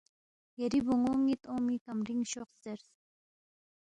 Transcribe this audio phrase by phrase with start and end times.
[0.61, 2.89] یری بون٘و نِ٘ت اونگمی کمرِنگ شوخس زیرس